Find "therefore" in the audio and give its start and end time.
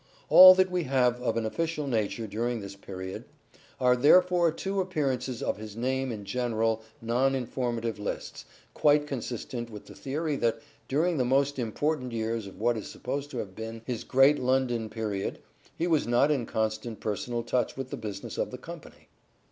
3.95-4.51